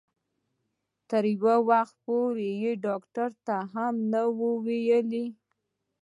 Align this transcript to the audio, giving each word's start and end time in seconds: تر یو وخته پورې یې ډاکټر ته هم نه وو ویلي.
تر 1.09 1.23
یو 1.37 1.57
وخته 1.69 1.97
پورې 2.05 2.49
یې 2.61 2.71
ډاکټر 2.85 3.29
ته 3.45 3.55
هم 3.73 3.93
نه 4.11 4.23
وو 4.37 4.51
ویلي. 4.65 5.25